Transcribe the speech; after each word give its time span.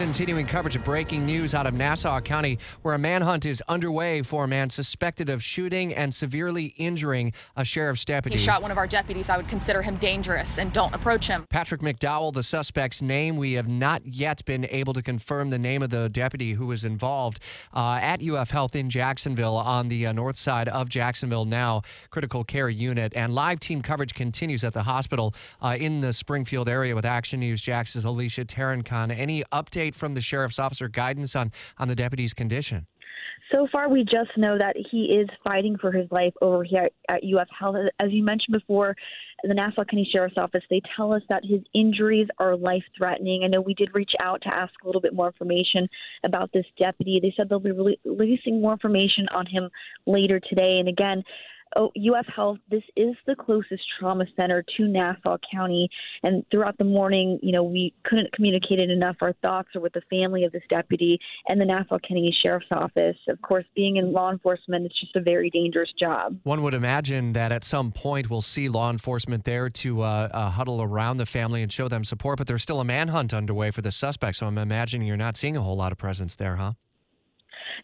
Continuing 0.00 0.44
coverage 0.44 0.74
of 0.74 0.82
breaking 0.82 1.24
news 1.24 1.54
out 1.54 1.68
of 1.68 1.74
Nassau 1.74 2.20
County, 2.20 2.58
where 2.82 2.94
a 2.94 2.98
manhunt 2.98 3.46
is 3.46 3.62
underway 3.68 4.22
for 4.22 4.42
a 4.42 4.48
man 4.48 4.68
suspected 4.68 5.30
of 5.30 5.40
shooting 5.40 5.94
and 5.94 6.12
severely 6.12 6.74
injuring 6.78 7.32
a 7.56 7.64
sheriff's 7.64 8.04
deputy. 8.04 8.36
He 8.36 8.42
shot 8.42 8.60
one 8.60 8.72
of 8.72 8.76
our 8.76 8.88
deputies. 8.88 9.28
I 9.28 9.36
would 9.36 9.46
consider 9.46 9.82
him 9.82 9.96
dangerous 9.98 10.58
and 10.58 10.72
don't 10.72 10.92
approach 10.96 11.28
him. 11.28 11.46
Patrick 11.48 11.80
McDowell, 11.80 12.34
the 12.34 12.42
suspect's 12.42 13.02
name. 13.02 13.36
We 13.36 13.52
have 13.52 13.68
not 13.68 14.04
yet 14.04 14.44
been 14.44 14.66
able 14.68 14.94
to 14.94 15.02
confirm 15.02 15.50
the 15.50 15.60
name 15.60 15.80
of 15.80 15.90
the 15.90 16.08
deputy 16.08 16.54
who 16.54 16.66
was 16.66 16.82
involved 16.82 17.38
uh, 17.72 18.00
at 18.02 18.20
UF 18.20 18.50
Health 18.50 18.74
in 18.74 18.90
Jacksonville 18.90 19.56
on 19.56 19.86
the 19.86 20.06
uh, 20.06 20.12
north 20.12 20.36
side 20.36 20.68
of 20.70 20.88
Jacksonville 20.88 21.44
now, 21.44 21.82
critical 22.10 22.42
care 22.42 22.68
unit. 22.68 23.12
And 23.14 23.32
live 23.32 23.60
team 23.60 23.80
coverage 23.80 24.14
continues 24.14 24.64
at 24.64 24.72
the 24.72 24.82
hospital 24.82 25.36
uh, 25.62 25.76
in 25.78 26.00
the 26.00 26.12
Springfield 26.12 26.68
area 26.68 26.96
with 26.96 27.04
Action 27.04 27.38
News 27.38 27.62
Jax's 27.62 28.04
Alicia 28.04 28.44
Tarancon. 28.44 29.16
Any 29.16 29.44
update 29.52 29.83
from 29.92 30.14
the 30.14 30.20
sheriff's 30.20 30.58
officer 30.58 30.88
guidance 30.88 31.34
on, 31.34 31.52
on 31.78 31.88
the 31.88 31.96
deputy's 31.96 32.32
condition? 32.32 32.86
So 33.52 33.68
far, 33.70 33.88
we 33.88 34.04
just 34.04 34.36
know 34.36 34.56
that 34.58 34.74
he 34.90 35.14
is 35.14 35.28
fighting 35.44 35.76
for 35.78 35.92
his 35.92 36.10
life 36.10 36.32
over 36.40 36.64
here 36.64 36.88
at 37.08 37.22
UF 37.22 37.48
Health. 37.56 37.76
As 38.00 38.10
you 38.10 38.24
mentioned 38.24 38.52
before, 38.52 38.96
the 39.42 39.54
Nassau 39.54 39.84
County 39.84 40.08
Sheriff's 40.10 40.38
Office, 40.38 40.62
they 40.70 40.80
tell 40.96 41.12
us 41.12 41.22
that 41.28 41.44
his 41.44 41.60
injuries 41.74 42.28
are 42.38 42.56
life 42.56 42.82
threatening. 42.96 43.42
I 43.44 43.48
know 43.48 43.60
we 43.60 43.74
did 43.74 43.90
reach 43.94 44.12
out 44.20 44.42
to 44.42 44.54
ask 44.54 44.72
a 44.82 44.86
little 44.86 45.00
bit 45.00 45.14
more 45.14 45.26
information 45.26 45.88
about 46.24 46.50
this 46.52 46.64
deputy. 46.80 47.18
They 47.20 47.34
said 47.36 47.48
they'll 47.48 47.60
be 47.60 47.70
releasing 48.04 48.62
more 48.62 48.72
information 48.72 49.26
on 49.34 49.46
him 49.46 49.68
later 50.06 50.40
today. 50.40 50.78
And 50.78 50.88
again, 50.88 51.22
oh, 51.76 51.90
UF 51.96 52.26
Health, 52.26 52.58
this 52.70 52.82
is 52.96 53.14
the 53.26 53.34
closest 53.34 53.82
trauma 53.98 54.24
center 54.38 54.64
to 54.76 54.88
Nassau 54.88 55.36
County. 55.52 55.88
And 56.22 56.44
throughout 56.50 56.78
the 56.78 56.84
morning, 56.84 57.38
you 57.42 57.52
know, 57.52 57.62
we 57.62 57.94
couldn't 58.04 58.32
communicate 58.32 58.80
it 58.80 58.90
enough 58.90 59.16
our 59.20 59.34
thoughts 59.42 59.68
are 59.74 59.80
with 59.80 59.92
the 59.92 60.02
family 60.10 60.44
of 60.44 60.52
this 60.52 60.62
deputy 60.68 61.18
and 61.48 61.60
the 61.60 61.64
Nassau 61.64 61.98
County 62.06 62.34
Sheriff's 62.44 62.66
Office. 62.72 63.16
Of 63.28 63.40
course, 63.42 63.64
being 63.74 63.96
in 63.96 64.12
law 64.12 64.30
enforcement, 64.30 64.86
it's 64.86 64.98
just 65.00 65.16
a 65.16 65.20
very 65.20 65.50
dangerous 65.50 65.92
job. 66.00 66.36
One 66.44 66.62
would 66.62 66.74
imagine 66.74 67.32
that 67.34 67.52
at 67.52 67.64
some 67.64 67.92
point 67.92 68.30
we'll 68.30 68.42
see 68.42 68.68
law 68.68 68.90
enforcement 68.90 69.44
there 69.44 69.70
to 69.70 70.02
uh, 70.02 70.28
uh, 70.32 70.50
huddle 70.50 70.82
around 70.82 71.18
the 71.18 71.26
family 71.26 71.62
and 71.62 71.72
show 71.72 71.88
them 71.88 72.04
support, 72.04 72.38
but 72.38 72.46
there's 72.46 72.62
still 72.62 72.80
a 72.80 72.84
manhunt 72.84 73.34
underway 73.34 73.70
for 73.70 73.82
the 73.82 73.92
suspect. 73.92 74.38
So 74.38 74.46
I'm 74.46 74.58
imagining 74.58 75.06
you're 75.06 75.16
not 75.16 75.36
seeing 75.36 75.56
a 75.56 75.62
whole 75.62 75.76
lot 75.76 75.92
of 75.92 75.98
presence 75.98 76.36
there, 76.36 76.56
huh? 76.56 76.72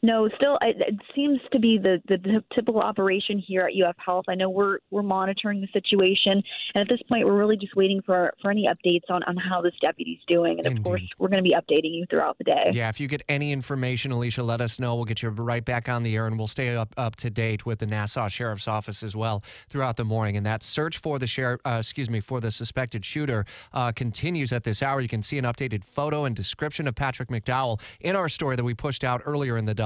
No, 0.03 0.31
still, 0.35 0.57
it 0.63 0.99
seems 1.15 1.41
to 1.53 1.59
be 1.59 1.77
the, 1.77 2.01
the 2.09 2.43
typical 2.55 2.81
operation 2.81 3.39
here 3.39 3.69
at 3.69 3.73
UF 3.75 3.97
Health. 3.99 4.25
I 4.29 4.35
know 4.35 4.49
we're 4.49 4.79
we're 4.91 5.03
monitoring 5.03 5.61
the 5.61 5.69
situation, 5.75 6.43
and 6.75 6.83
at 6.83 6.89
this 6.89 7.01
point, 7.11 7.27
we're 7.27 7.37
really 7.37 7.59
just 7.59 7.77
waiting 7.77 8.01
for 8.01 8.33
for 8.41 8.51
any 8.51 8.67
updates 8.67 9.11
on 9.11 9.23
on 9.25 9.37
how 9.37 9.61
this 9.61 9.75
deputy's 9.83 10.21
doing. 10.27 10.57
And 10.59 10.67
of 10.67 10.71
Indeed. 10.73 10.85
course, 10.85 11.03
we're 11.19 11.29
going 11.29 11.45
to 11.45 11.49
be 11.49 11.55
updating 11.55 11.95
you 11.95 12.07
throughout 12.09 12.39
the 12.39 12.45
day. 12.45 12.71
Yeah, 12.73 12.89
if 12.89 12.99
you 12.99 13.09
get 13.09 13.23
any 13.29 13.53
information, 13.53 14.11
Alicia, 14.11 14.43
let 14.43 14.63
us 14.63 14.81
know. 14.81 14.95
We'll 14.95 15.05
get 15.05 15.23
you 15.23 15.29
right 15.29 15.63
back 15.63 15.91
on 15.91 16.03
the 16.03 16.17
air, 16.17 16.27
and 16.27 16.39
we'll 16.39 16.47
stay 16.47 16.75
up 16.75 16.95
up 16.97 17.17
to 17.17 17.29
date 17.29 17.67
with 17.67 17.81
the 17.81 17.87
Nassau 17.87 18.29
Sheriff's 18.29 18.69
Office 18.69 19.03
as 19.03 19.15
well 19.15 19.43
throughout 19.69 19.97
the 19.97 20.05
morning. 20.05 20.35
And 20.35 20.47
that 20.47 20.63
search 20.63 20.97
for 20.97 21.19
the 21.19 21.27
sheriff, 21.27 21.61
uh, 21.67 21.77
excuse 21.81 22.09
me, 22.09 22.21
for 22.21 22.41
the 22.41 22.51
suspected 22.51 23.05
shooter 23.05 23.45
uh, 23.75 23.93
continues 23.93 24.51
at 24.51 24.65
this 24.65 24.83
hour. 24.83 25.03
You 25.03 25.09
can 25.09 25.23
see 25.23 25.37
an 25.37 25.45
updated 25.45 25.85
photo 25.85 26.25
and 26.25 26.35
description 26.35 26.89
of 26.89 26.95
Patrick 26.95 27.29
McDowell 27.29 27.81
in 28.01 28.17
our 28.17 28.31
story 28.31 28.57
that 28.57 28.65
we 28.65 28.73
pushed 28.73 29.05
out 29.05 29.21
earlier 29.27 29.59
in 29.59 29.67
the 29.67 29.75